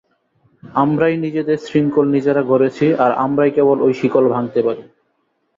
আমরাই 0.63 1.15
নিজেদের 1.17 1.57
শৃঙ্খল 1.65 2.05
নিজেরা 2.07 2.41
গড়েছি, 2.43 2.85
আর 3.03 3.11
আমরাই 3.25 3.51
কেবল 3.51 3.77
ঐ 3.81 3.89
শিকল 3.99 4.25
ভাঙতে 4.29 4.59
পারি। 4.63 4.83